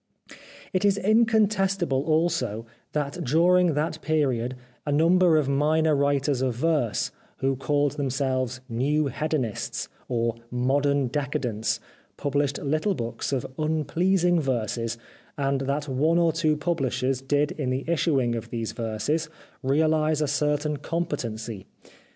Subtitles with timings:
[0.73, 7.11] It is incontestable also that during that period a number of minor writers of verse,
[7.37, 11.79] who called themselves new Hedonists or modern decadents,
[12.17, 14.97] published little books of unpleasing verses,
[15.37, 18.73] and that one or two publishers did in the issuing of 340 The Life of
[18.73, 19.29] Oscar Wilde these verses
[20.17, 21.67] realise a certain competency.